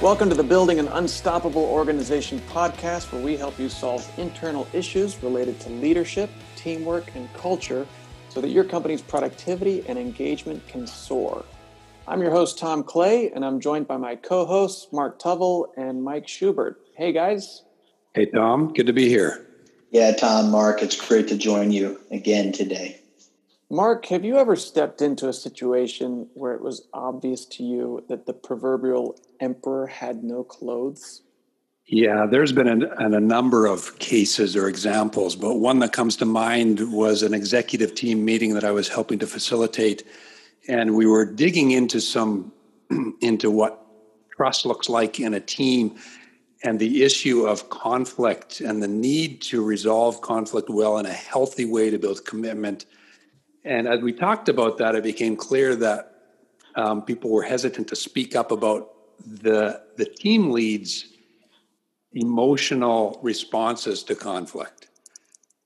[0.00, 5.22] Welcome to the Building an Unstoppable Organization podcast, where we help you solve internal issues
[5.22, 7.86] related to leadership, teamwork, and culture
[8.30, 11.44] so that your company's productivity and engagement can soar.
[12.08, 16.02] I'm your host, Tom Clay, and I'm joined by my co hosts, Mark Tuvell and
[16.02, 16.80] Mike Schubert.
[16.96, 17.64] Hey, guys.
[18.14, 18.72] Hey, Tom.
[18.72, 19.46] Good to be here.
[19.90, 22.99] Yeah, Tom, Mark, it's great to join you again today.
[23.72, 28.26] Mark, have you ever stepped into a situation where it was obvious to you that
[28.26, 31.22] the proverbial emperor had no clothes?
[31.86, 36.24] Yeah, there's been a, a, number of cases or examples, but one that comes to
[36.24, 40.04] mind was an executive team meeting that I was helping to facilitate,
[40.68, 42.52] and we were digging into some
[43.20, 43.86] into what
[44.36, 45.96] trust looks like in a team,
[46.64, 51.64] and the issue of conflict and the need to resolve conflict well in a healthy
[51.64, 52.84] way to build commitment
[53.64, 56.14] and as we talked about that, it became clear that
[56.76, 58.90] um, people were hesitant to speak up about
[59.26, 61.06] the the team leads
[62.12, 64.88] emotional responses to conflict.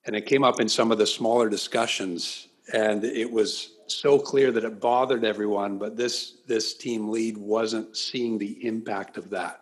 [0.06, 4.50] And it came up in some of the smaller discussions, and it was so clear
[4.52, 9.60] that it bothered everyone, but this this team lead wasn't seeing the impact of that.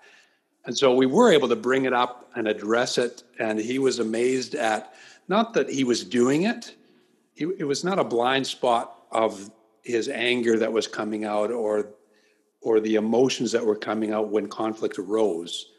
[0.65, 3.99] And so we were able to bring it up and address it, and he was
[3.99, 4.95] amazed at
[5.29, 6.75] not that he was doing it,
[7.43, 9.51] it, it was not a blind spot of
[9.83, 11.91] his anger that was coming out or
[12.61, 15.73] or the emotions that were coming out when conflict arose.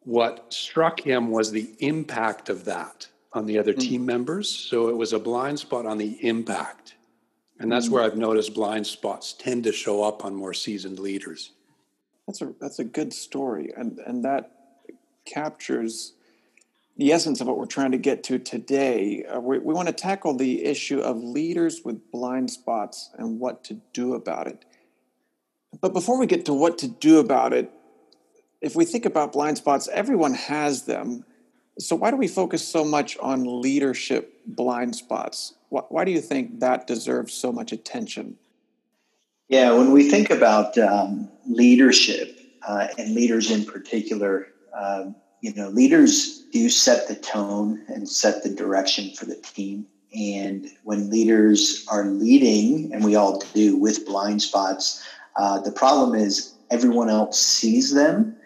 [0.00, 3.80] What struck him was the impact of that on the other mm.
[3.80, 4.50] team members.
[4.50, 6.96] So it was a blind spot on the impact.
[7.58, 7.92] And that's mm.
[7.92, 11.52] where i've noticed blind spots tend to show up on more seasoned leaders.
[12.26, 13.72] That's a that's a good story.
[13.74, 14.50] And and that
[15.24, 16.12] captures
[16.96, 19.24] the essence of what we're trying to get to today.
[19.24, 23.64] Uh, we, we want to tackle the issue of leaders with blind spots and what
[23.64, 24.64] to do about it.
[25.80, 27.70] But before we get to what to do about it,
[28.60, 31.24] if we think about blind spots, everyone has them.
[31.78, 35.54] So why do we focus so much on leadership blind spots?
[35.70, 38.36] Why, why do you think that deserves so much attention?
[39.48, 45.68] Yeah, when we think about um, leadership uh, and leaders in particular, um, you know,
[45.68, 49.86] leaders do set the tone and set the direction for the team.
[50.14, 55.04] And when leaders are leading, and we all do with blind spots,
[55.36, 58.36] uh, the problem is everyone else sees them.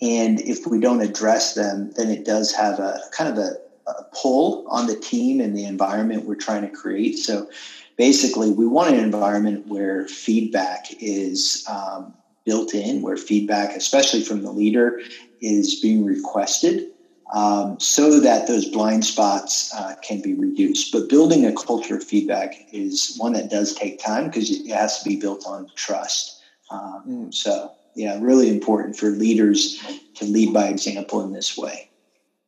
[0.00, 3.56] And if we don't address them, then it does have a kind of a,
[3.86, 7.18] a pull on the team and the environment we're trying to create.
[7.18, 7.50] So
[7.96, 12.14] basically, we want an environment where feedback is um,
[12.46, 15.00] built in, where feedback, especially from the leader,
[15.42, 16.86] is being requested
[17.34, 20.92] um, so that those blind spots uh, can be reduced.
[20.92, 25.02] But building a culture of feedback is one that does take time because it has
[25.02, 26.40] to be built on trust.
[26.70, 27.34] Um, mm.
[27.34, 29.82] So, yeah, really important for leaders
[30.14, 31.90] to lead by example in this way.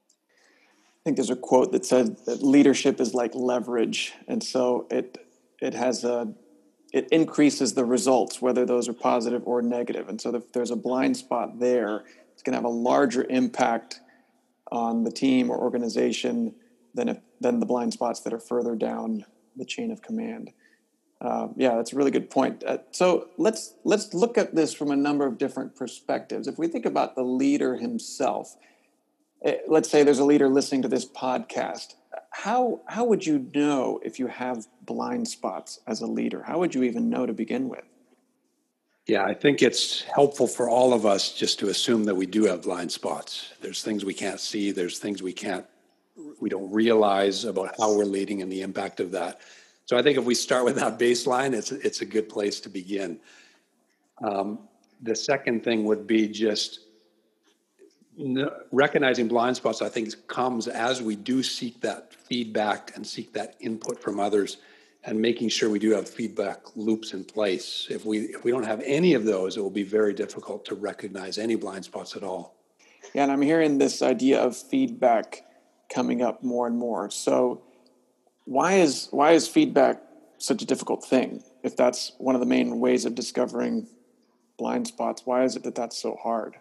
[0.00, 5.18] I think there's a quote that says that leadership is like leverage, and so it
[5.60, 6.32] it has a
[6.92, 10.08] it increases the results, whether those are positive or negative.
[10.08, 14.00] And so if there's a blind spot there, it's going to have a larger impact
[14.70, 16.54] on the team or organization
[16.94, 19.24] than if, than the blind spots that are further down
[19.56, 20.50] the chain of command.
[21.20, 22.62] Uh, yeah, that's a really good point.
[22.64, 26.46] Uh, so let's let's look at this from a number of different perspectives.
[26.46, 28.56] If we think about the leader himself,
[29.42, 31.94] eh, let's say there's a leader listening to this podcast.
[32.38, 36.40] How how would you know if you have blind spots as a leader?
[36.40, 37.82] How would you even know to begin with?
[39.08, 42.44] Yeah, I think it's helpful for all of us just to assume that we do
[42.44, 43.54] have blind spots.
[43.60, 45.66] There's things we can't see, there's things we can't
[46.40, 49.40] we don't realize about how we're leading and the impact of that.
[49.86, 52.68] So I think if we start with that baseline, it's it's a good place to
[52.68, 53.18] begin.
[54.22, 54.60] Um,
[55.02, 56.82] the second thing would be just
[58.72, 59.82] recognizing blind spots.
[59.82, 64.58] I think comes as we do seek that feedback and seek that input from others
[65.04, 67.86] and making sure we do have feedback loops in place.
[67.88, 70.74] If we if we don't have any of those, it will be very difficult to
[70.74, 72.56] recognize any blind spots at all.
[73.14, 75.44] Yeah, and I'm hearing this idea of feedback
[75.88, 77.10] coming up more and more.
[77.10, 77.62] So
[78.44, 80.02] why is why is feedback
[80.38, 81.42] such a difficult thing?
[81.62, 83.86] If that's one of the main ways of discovering
[84.58, 86.56] blind spots, why is it that that's so hard?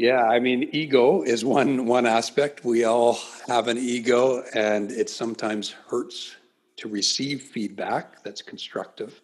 [0.00, 2.64] Yeah, I mean, ego is one one aspect.
[2.64, 6.36] We all have an ego, and it sometimes hurts
[6.78, 9.20] to receive feedback that's constructive.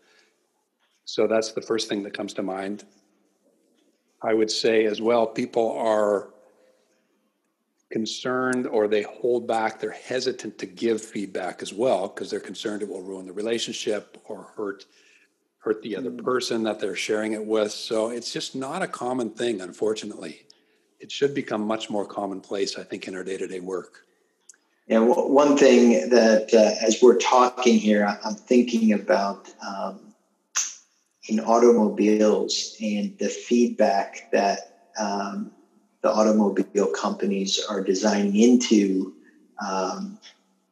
[1.07, 2.85] So that's the first thing that comes to mind.
[4.21, 6.29] I would say as well, people are
[7.91, 12.83] concerned or they hold back, they're hesitant to give feedback as well because they're concerned
[12.83, 14.85] it will ruin the relationship or hurt
[15.61, 16.19] hurt the other hmm.
[16.19, 17.73] person that they're sharing it with.
[17.73, 20.46] So it's just not a common thing, unfortunately.
[21.01, 24.07] It should become much more commonplace, I think, in our day to day work.
[24.87, 30.15] Yeah, well, one thing that uh, as we're talking here, I'm thinking about um,
[31.29, 35.51] in automobiles and the feedback that um,
[36.03, 39.13] the automobile companies are designing into
[39.67, 40.19] um,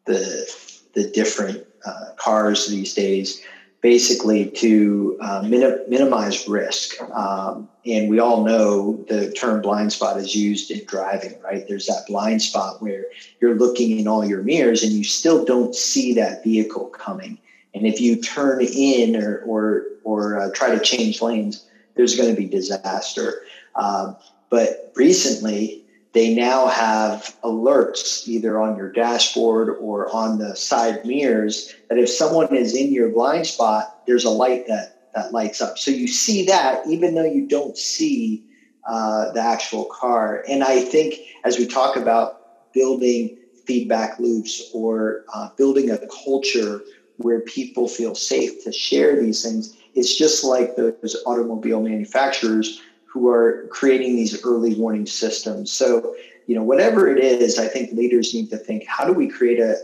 [0.07, 0.47] the
[0.95, 3.43] the different uh, cars these days,
[3.85, 6.99] basically to uh, minim- minimize risk.
[7.11, 11.69] Um, and we all know the term blind spot is used in driving, right?
[11.69, 13.05] There's that blind spot where
[13.43, 17.37] you're looking in all your mirrors and you still don't see that vehicle coming.
[17.75, 22.35] And if you turn in or or, or uh, try to change lanes, there's going
[22.35, 23.43] to be disaster.
[23.75, 24.15] Uh,
[24.49, 25.84] but recently,
[26.15, 32.09] they now have alerts either on your dashboard or on the side mirrors that if
[32.09, 35.77] someone is in your blind spot, there's a light that, that lights up.
[35.77, 38.45] So you see that even though you don't see
[38.89, 40.45] uh, the actual car.
[40.49, 42.35] And I think as we talk about
[42.73, 43.37] building
[43.67, 46.83] feedback loops or uh, building a culture
[47.17, 52.79] where people feel safe to share these things, it's just like those automobile manufacturers
[53.15, 55.71] who are creating these early warning systems.
[55.71, 56.17] So,
[56.49, 59.61] you know, whatever it is, I think leaders need to think how do we create
[59.61, 59.77] a,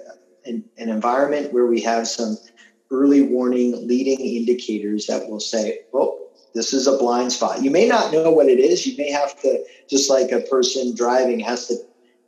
[0.45, 2.37] an, an environment where we have some
[2.91, 6.19] early warning leading indicators that will say, well,
[6.57, 7.63] this is a blind spot.
[7.63, 8.85] You may not know what it is.
[8.85, 11.77] You may have to, just like a person driving has to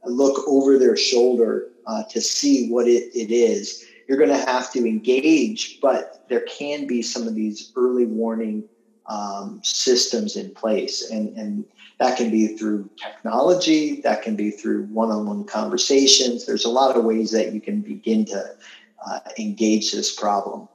[0.05, 3.85] look over their shoulder uh, to see what it, it is.
[4.09, 8.69] You're going to have to engage, but there can be some of these early warning
[9.07, 11.11] um, systems in place.
[11.11, 11.65] And, and
[11.99, 16.47] that can be through technology, that can be through one on one conversations.
[16.47, 18.57] There's a lot of ways that you can begin to
[19.07, 20.69] uh, engage this problem.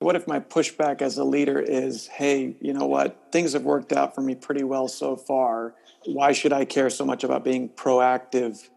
[0.00, 3.28] What if my pushback as a leader is, hey, you know what?
[3.32, 5.74] Things have worked out for me pretty well so far.
[6.06, 8.70] Why should I care so much about being proactive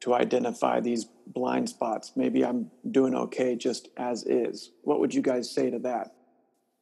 [0.00, 2.12] to identify these blind spots?
[2.14, 4.70] Maybe I'm doing okay just as is.
[4.82, 6.14] What would you guys say to that?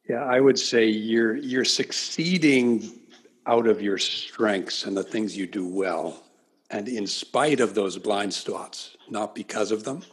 [0.09, 3.01] Yeah, I would say you're you're succeeding
[3.45, 6.23] out of your strengths and the things you do well,
[6.69, 10.03] and in spite of those blind spots, not because of them.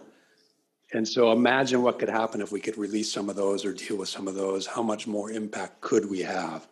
[0.93, 3.97] And so imagine what could happen if we could release some of those or deal
[3.97, 4.67] with some of those.
[4.67, 6.67] How much more impact could we have?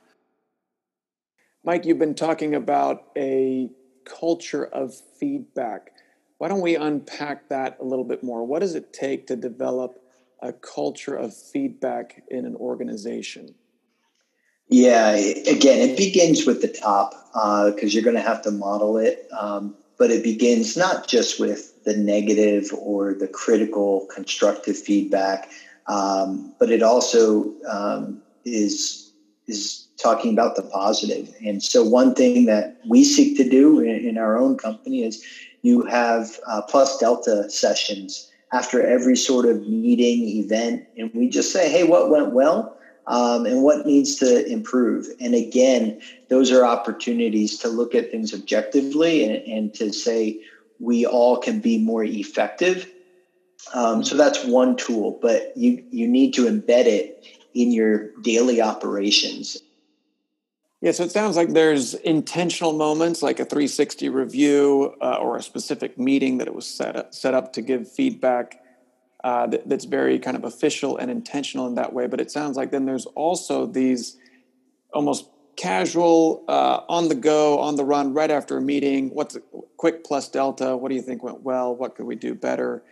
[1.65, 3.71] Mike, you've been talking about a
[4.05, 5.93] culture of feedback.
[6.39, 8.45] Why don't we unpack that a little bit more?
[8.45, 10.02] What does it take to develop
[10.43, 13.55] a culture of feedback in an organization?
[14.69, 18.97] Yeah, again, it begins with the top because uh, you're going to have to model
[18.97, 19.29] it.
[19.39, 25.49] Um, but it begins not just with the negative or the critical, constructive feedback,
[25.87, 29.13] um, but it also um, is
[29.47, 31.33] is talking about the positive.
[31.45, 35.25] And so, one thing that we seek to do in, in our own company is
[35.63, 41.53] you have uh, plus delta sessions after every sort of meeting, event, and we just
[41.53, 42.77] say, hey, what went well?
[43.07, 45.09] Um, and what needs to improve.
[45.19, 50.39] And again, those are opportunities to look at things objectively and, and to say
[50.79, 52.89] we all can be more effective.
[53.75, 58.61] Um, so that's one tool, but you you need to embed it in your daily
[58.61, 59.57] operations.
[60.83, 65.43] Yeah, so it sounds like there's intentional moments like a 360 review uh, or a
[65.43, 68.61] specific meeting that it was set up, set up to give feedback
[69.23, 72.09] uh, that, that's very kind of official and intentional in that way.
[72.09, 74.17] But it sounds like then there's also these
[74.93, 79.11] almost casual, uh, on the go, on the run, right after a meeting.
[79.11, 79.41] What's a
[79.77, 80.77] quick plus delta?
[80.77, 81.77] What do you think went well?
[81.77, 82.83] What could we do better?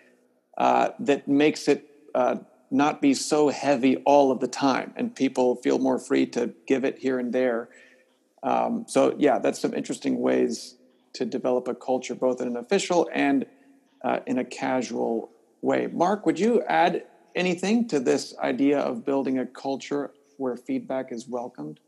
[0.56, 2.36] Uh, that makes it uh,
[2.70, 6.84] not be so heavy all of the time and people feel more free to give
[6.84, 7.68] it here and there.
[8.42, 10.76] Um, so, yeah, that's some interesting ways
[11.14, 13.44] to develop a culture, both in an official and
[14.02, 15.30] uh, in a casual
[15.62, 15.88] way.
[15.88, 21.28] Mark, would you add anything to this idea of building a culture where feedback is
[21.28, 21.80] welcomed?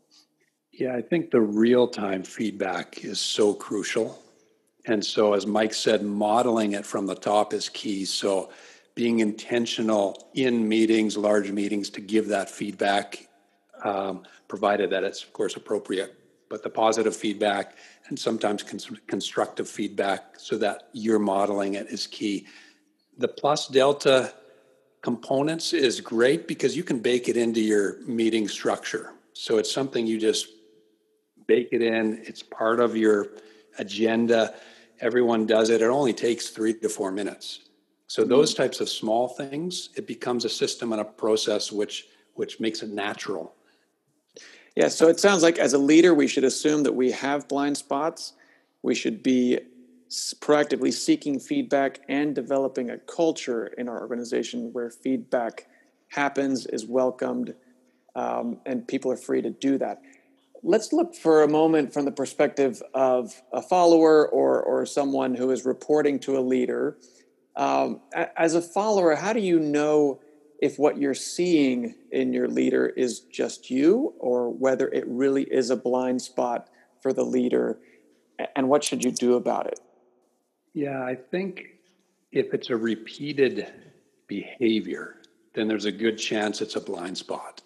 [0.71, 4.19] Yeah, I think the real time feedback is so crucial.
[4.85, 8.05] And so, as Mike said, modeling it from the top is key.
[8.05, 8.49] So,
[8.95, 13.27] being intentional in meetings, large meetings, to give that feedback,
[13.83, 16.15] um, provided that it's, of course, appropriate.
[16.49, 17.75] But the positive feedback
[18.07, 22.45] and sometimes cons- constructive feedback, so that you're modeling it, is key.
[23.17, 24.33] The plus delta
[25.01, 29.13] components is great because you can bake it into your meeting structure.
[29.33, 30.47] So it's something you just
[31.47, 33.29] bake it in, it's part of your
[33.79, 34.53] agenda.
[35.01, 35.81] Everyone does it.
[35.81, 37.59] It only takes three to four minutes.
[38.07, 42.59] So those types of small things, it becomes a system and a process which which
[42.59, 43.53] makes it natural.
[44.75, 47.77] Yeah, so it sounds like as a leader, we should assume that we have blind
[47.77, 48.33] spots.
[48.81, 49.59] We should be
[50.09, 55.67] proactively seeking feedback and developing a culture in our organization where feedback
[56.09, 57.55] happens, is welcomed,
[58.15, 60.01] um, and people are free to do that.
[60.63, 65.51] Let's look for a moment from the perspective of a follower or, or someone who
[65.51, 66.97] is reporting to a leader.
[67.55, 70.19] Um, as a follower, how do you know
[70.59, 75.69] if what you're seeing in your leader is just you or whether it really is
[75.69, 76.69] a blind spot
[77.01, 77.79] for the leader?
[78.55, 79.79] And what should you do about it?
[80.73, 81.65] Yeah, I think
[82.31, 83.71] if it's a repeated
[84.27, 85.17] behavior,
[85.53, 87.61] then there's a good chance it's a blind spot.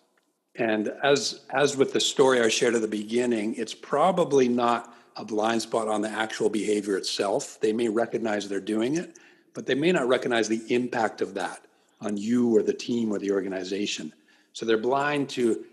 [0.55, 5.23] And as as with the story I shared at the beginning, it's probably not a
[5.23, 7.59] blind spot on the actual behavior itself.
[7.61, 9.17] They may recognize they're doing it,
[9.57, 11.65] but they may not recognize the impact of that
[11.99, 14.13] on you or the team or the organization.
[14.53, 15.65] So they're blind to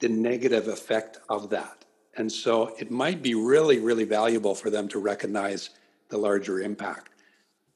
[0.00, 1.84] the negative effect of that.
[2.16, 5.70] And so it might be really, really valuable for them to recognize
[6.08, 7.10] the larger impact.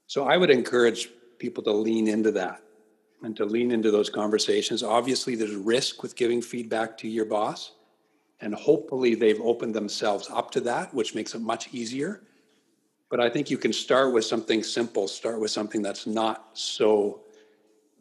[0.09, 2.61] So I would encourage people to lean into that
[3.23, 4.83] and to lean into those conversations.
[4.83, 7.75] Obviously, there's risk with giving feedback to your boss,
[8.41, 12.23] and hopefully, they've opened themselves up to that, which makes it much easier.
[13.15, 17.21] But I think you can start with something simple, start with something that's not so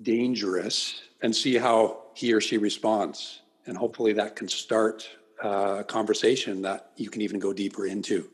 [0.02, 3.44] dangerous, and see how he or she responds.
[3.68, 5.08] And hopefully, that can start
[5.40, 8.32] a conversation that you can even go deeper into.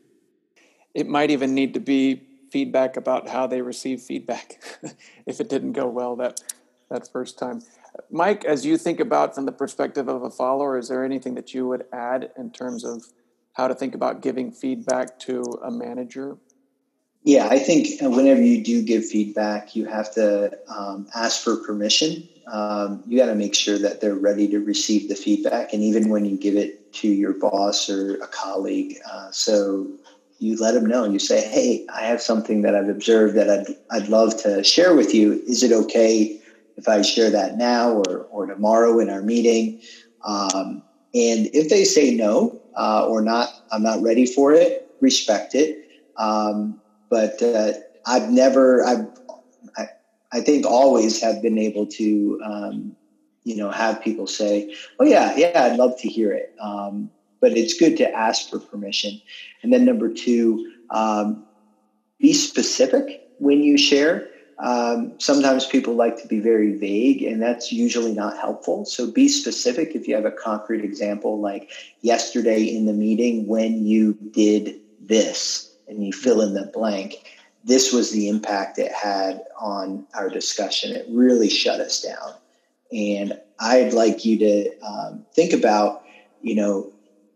[0.94, 4.64] It might even need to be feedback about how they receive feedback
[5.26, 6.42] if it didn't go well that
[6.88, 7.60] that first time.
[8.10, 11.52] Mike, as you think about from the perspective of a follower, is there anything that
[11.52, 13.04] you would add in terms of
[13.52, 16.38] how to think about giving feedback to a manager?
[17.22, 22.28] Yeah, I think whenever you do give feedback, you have to um, ask for permission.
[22.50, 26.08] Um, you got to make sure that they're ready to receive the feedback, and even
[26.08, 29.86] when you give it to your boss or a colleague, uh, so
[30.38, 31.04] you let them know.
[31.04, 34.94] You say, "Hey, I have something that I've observed that I'd I'd love to share
[34.94, 35.42] with you.
[35.46, 36.40] Is it okay
[36.76, 39.78] if I share that now or, or tomorrow in our meeting.
[40.24, 40.82] Um,
[41.14, 45.76] and if they say no uh, or not, I'm not ready for it, respect it.
[46.16, 46.79] Um,
[47.10, 47.72] but uh,
[48.06, 49.06] I've never, I've,
[49.76, 49.88] I,
[50.32, 52.96] I think always have been able to, um,
[53.44, 56.54] you know, have people say, oh, yeah, yeah, I'd love to hear it.
[56.60, 59.20] Um, but it's good to ask for permission.
[59.62, 61.44] And then number two, um,
[62.18, 64.28] be specific when you share.
[64.58, 68.84] Um, sometimes people like to be very vague, and that's usually not helpful.
[68.84, 71.70] So be specific if you have a concrete example, like
[72.02, 77.36] yesterday in the meeting when you did this, and you fill in the blank.
[77.64, 80.96] This was the impact it had on our discussion.
[80.96, 82.34] It really shut us down.
[82.92, 86.04] And I'd like you to um, think about,
[86.40, 86.90] you know,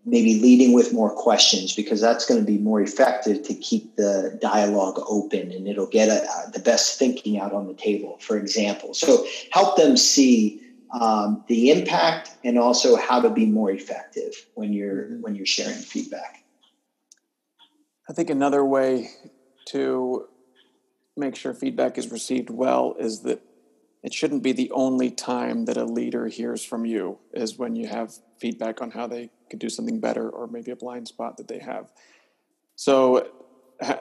[0.07, 4.39] maybe leading with more questions because that's going to be more effective to keep the
[4.41, 8.37] dialogue open and it'll get a, uh, the best thinking out on the table for
[8.37, 10.61] example so help them see
[10.93, 15.23] um, the impact and also how to be more effective when you're mm-hmm.
[15.23, 16.44] when you're sharing feedback
[18.09, 19.11] i think another way
[19.67, 20.27] to
[21.17, 23.41] make sure feedback is received well is that
[24.05, 27.89] it shouldn't be the only time that a leader hears from you is when you
[27.89, 31.49] have feedback on how they could do something better or maybe a blind spot that
[31.49, 31.91] they have.
[32.77, 33.31] So,
[33.81, 33.97] uh,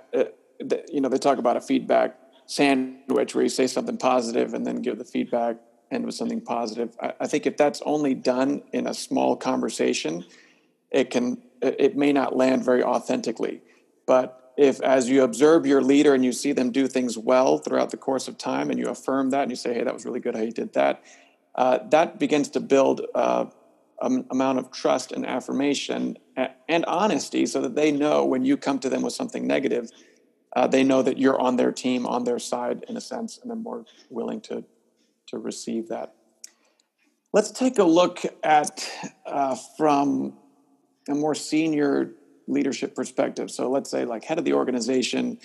[0.92, 4.82] you know, they talk about a feedback sandwich where you say something positive and then
[4.82, 5.56] give the feedback
[5.90, 6.98] and with something positive.
[7.00, 10.26] I think if that's only done in a small conversation,
[10.92, 13.62] it can it may not land very authentically.
[14.06, 17.90] But if as you observe your leader and you see them do things well throughout
[17.90, 20.20] the course of time and you affirm that and you say, hey, that was really
[20.20, 21.04] good how you did that,
[21.56, 23.46] uh, that begins to build uh,
[24.02, 26.18] um, amount of trust and affirmation
[26.68, 29.90] and honesty so that they know when you come to them with something negative,
[30.56, 33.50] uh, they know that you're on their team, on their side in a sense, and
[33.50, 34.64] they're more willing to,
[35.28, 36.14] to receive that.
[37.32, 38.88] Let's take a look at
[39.26, 40.38] uh, from
[41.10, 42.12] a more senior
[42.48, 43.50] leadership perspective.
[43.52, 45.40] So let's say, like head of the organization,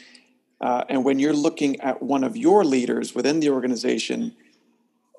[0.61, 4.35] uh, and when you're looking at one of your leaders within the organization,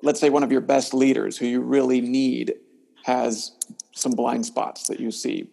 [0.02, 2.54] let's say one of your best leaders who you really need
[3.04, 3.52] has
[3.92, 5.48] some blind spots that you see.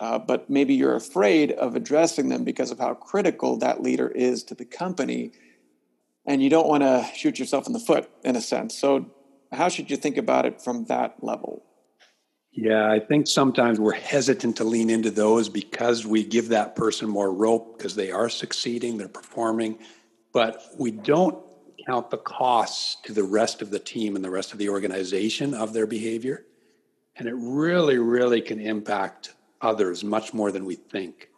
[0.00, 4.42] Uh, but maybe you're afraid of addressing them because of how critical that leader is
[4.44, 5.32] to the company.
[6.26, 8.76] And you don't want to shoot yourself in the foot, in a sense.
[8.76, 9.10] So,
[9.52, 11.62] how should you think about it from that level?
[12.54, 17.08] Yeah, I think sometimes we're hesitant to lean into those because we give that person
[17.08, 19.78] more rope because they are succeeding, they're performing,
[20.34, 21.42] but we don't
[21.86, 25.54] count the costs to the rest of the team and the rest of the organization
[25.54, 26.44] of their behavior.
[27.16, 31.30] And it really, really can impact others much more than we think.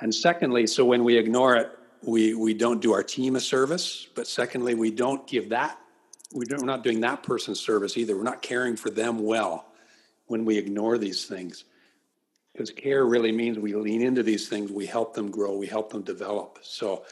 [0.00, 1.70] And secondly, so when we ignore it,
[2.02, 4.06] we, we don't do our team a service.
[4.14, 5.78] But secondly, we don't give that,
[6.34, 8.16] we don't, we're not doing that person service either.
[8.16, 9.66] We're not caring for them well
[10.26, 11.64] when we ignore these things.
[12.52, 15.90] Because care really means we lean into these things, we help them grow, we help
[15.90, 16.58] them develop.
[16.62, 17.04] So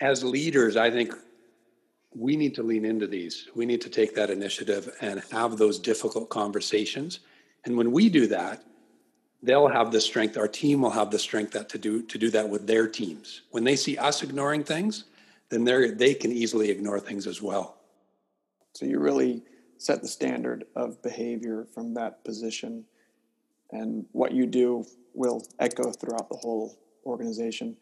[0.00, 1.14] as leaders, I think
[2.14, 3.48] we need to lean into these.
[3.54, 7.20] We need to take that initiative and have those difficult conversations.
[7.64, 8.62] And when we do that,
[9.42, 12.30] they'll have the strength our team will have the strength that to do to do
[12.30, 15.04] that with their teams when they see us ignoring things
[15.48, 17.76] then they they can easily ignore things as well
[18.74, 19.42] so you really
[19.82, 22.84] set the standard of behavior from that position.
[23.72, 27.76] And what you do will echo throughout the whole organization.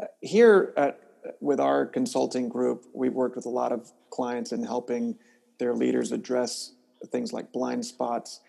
[0.00, 1.00] Uh, here at
[1.40, 5.18] with our consulting group we've worked with a lot of clients in helping
[5.58, 6.72] their leaders address
[7.08, 8.40] things like blind spots.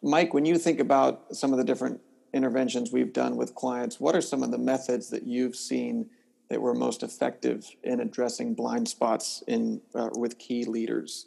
[0.00, 2.00] Mike, when you think about some of the different
[2.32, 6.08] interventions we've done with clients, what are some of the methods that you've seen
[6.50, 11.26] that were most effective in addressing blind spots in uh, with key leaders?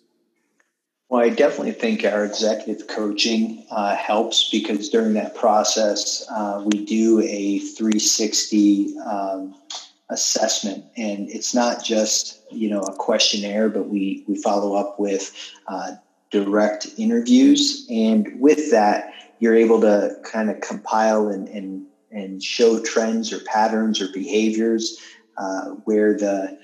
[1.10, 6.84] Well, I definitely think our executive coaching uh, helps because during that process, uh, we
[6.84, 9.56] do a 360 um,
[10.10, 15.34] assessment, and it's not just you know a questionnaire, but we we follow up with
[15.68, 15.94] uh,
[16.30, 17.88] direct interviews.
[17.90, 23.40] And with that, you're able to kind of compile and, and, and show trends or
[23.42, 24.98] patterns or behaviors
[25.38, 26.58] uh, where the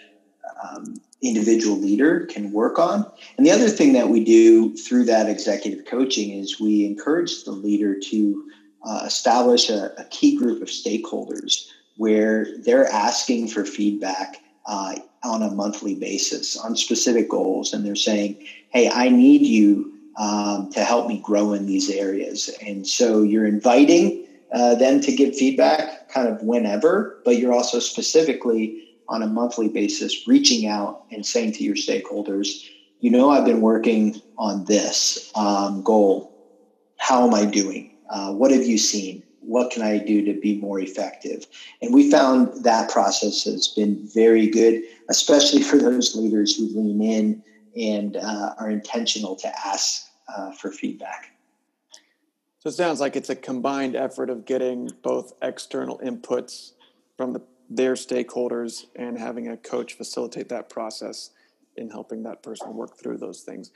[0.63, 3.09] um, individual leader can work on.
[3.37, 7.51] And the other thing that we do through that executive coaching is we encourage the
[7.51, 8.51] leader to
[8.83, 15.41] uh, establish a, a, key group of stakeholders where they're asking for feedback uh, on
[15.41, 17.73] a monthly basis on specific goals.
[17.73, 22.49] And they're saying, hey, I need you um, to help me grow in these areas.
[22.61, 27.79] And so you're inviting uh, them to give feedback kind of whenever, but you're also
[27.79, 32.67] specifically on a monthly basis reaching out and saying to your stakeholders,
[32.99, 36.31] you know, I've been working on this um, goal.
[36.97, 37.97] How am I doing?
[38.09, 39.23] Uh, what have you seen?
[39.45, 41.45] what can I do to be more effective?
[41.81, 47.01] And we found that process has been very good, especially for those leaders who lean
[47.01, 47.43] in
[47.75, 51.31] and uh, are intentional to ask uh, for feedback.
[52.59, 56.71] So it sounds like it's a combined effort of getting both external inputs
[57.17, 57.41] from the,
[57.75, 61.31] their stakeholders and having a coach facilitate that process
[61.75, 63.71] in helping that person work through those things.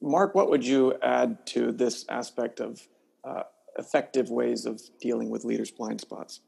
[0.00, 2.86] Mark, what would you add to this aspect of
[3.24, 3.42] uh,
[3.78, 6.40] effective ways of dealing with leaders' blind spots?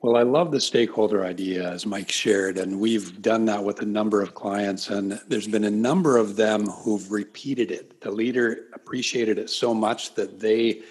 [0.00, 3.86] Well, I love the stakeholder idea, as Mike shared, and we've done that with a
[3.86, 8.00] number of clients, and there's been a number of them who've repeated it.
[8.00, 10.82] The leader appreciated it so much that they,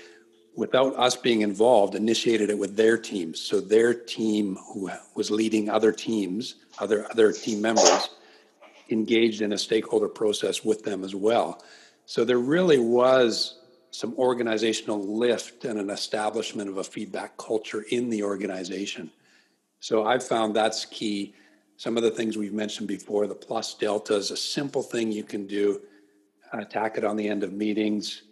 [0.58, 3.40] without us being involved, initiated it with their teams.
[3.40, 8.10] So their team, who was leading other teams, other other team members,
[8.90, 11.64] engaged in a stakeholder process with them as well.
[12.06, 13.60] So there really was
[13.92, 19.12] some organizational lift and an establishment of a feedback culture in the organization.
[19.80, 21.36] So I've found that's key.
[21.78, 25.24] Some of the things we've mentioned before, the plus delta is a simple thing you
[25.24, 25.82] can do.
[26.54, 28.24] Attack it on the end of meetings.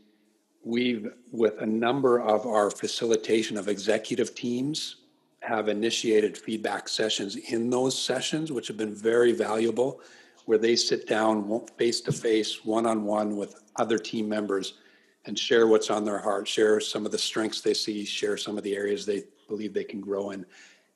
[0.66, 4.96] We've, with a number of our facilitation of executive teams,
[5.42, 10.02] have initiated feedback sessions in those sessions, which have been very valuable,
[10.46, 14.80] where they sit down face to face, one on one with other team members
[15.26, 18.58] and share what's on their heart, share some of the strengths they see, share some
[18.58, 20.48] of the areas they believe they can grow in.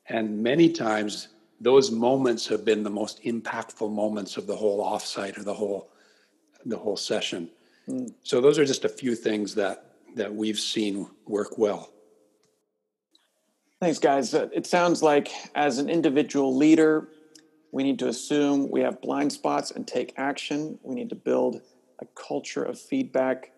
[0.08, 1.28] And many times,
[1.60, 5.92] those moments have been the most impactful moments of the whole offsite or the whole
[6.66, 7.48] the whole session.
[8.22, 11.92] So those are just a few things that that we've seen work well.
[13.80, 14.34] Thanks, guys.
[14.34, 17.08] Uh, it sounds like as an individual leader,
[17.70, 20.78] we need to assume we have blind spots and take action.
[20.82, 21.62] We need to build
[22.00, 23.52] a culture of feedback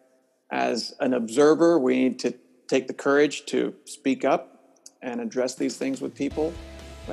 [0.53, 2.35] as an observer, we need to
[2.69, 6.53] take the courage to speak up and address these things with people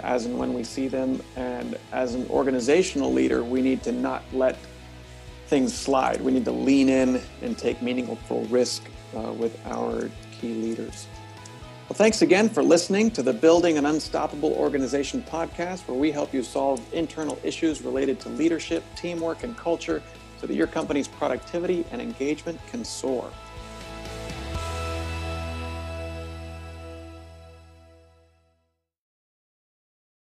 [0.03, 1.21] as and when we see them.
[1.37, 4.57] And as an organizational leader, we need to not let
[5.49, 6.21] things slide.
[6.21, 8.83] We need to lean in and take meaningful risk
[9.15, 10.09] uh, with our
[10.39, 11.07] key leaders.
[11.89, 16.35] Well, thanks again for listening to the Building an Unstoppable Organization podcast, where we help
[16.35, 20.03] you solve internal issues related to leadership, teamwork, and culture
[20.39, 23.31] so that your company's productivity and engagement can soar.